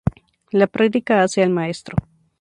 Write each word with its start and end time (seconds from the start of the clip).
La 0.49 0.65
práctica 0.65 1.21
hace 1.21 1.43
al 1.43 1.51
maestro 1.51 1.95